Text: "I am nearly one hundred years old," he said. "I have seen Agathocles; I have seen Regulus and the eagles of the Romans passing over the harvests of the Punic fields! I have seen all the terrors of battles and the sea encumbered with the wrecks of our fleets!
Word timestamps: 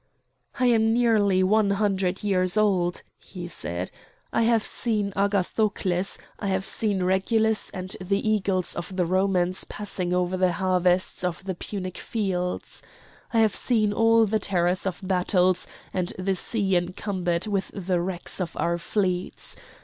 "I 0.59 0.65
am 0.65 0.93
nearly 0.95 1.43
one 1.43 1.69
hundred 1.69 2.23
years 2.23 2.57
old," 2.57 3.03
he 3.19 3.47
said. 3.47 3.91
"I 4.33 4.41
have 4.41 4.65
seen 4.65 5.13
Agathocles; 5.15 6.17
I 6.39 6.47
have 6.47 6.65
seen 6.65 7.03
Regulus 7.03 7.69
and 7.69 7.95
the 8.03 8.27
eagles 8.27 8.75
of 8.75 8.95
the 8.95 9.05
Romans 9.05 9.63
passing 9.65 10.11
over 10.11 10.37
the 10.37 10.53
harvests 10.53 11.23
of 11.23 11.43
the 11.43 11.53
Punic 11.53 11.99
fields! 11.99 12.81
I 13.31 13.41
have 13.41 13.53
seen 13.53 13.93
all 13.93 14.25
the 14.25 14.39
terrors 14.39 14.87
of 14.87 15.01
battles 15.03 15.67
and 15.93 16.13
the 16.17 16.33
sea 16.33 16.75
encumbered 16.75 17.45
with 17.45 17.69
the 17.71 18.01
wrecks 18.01 18.41
of 18.41 18.57
our 18.57 18.79
fleets! 18.79 19.55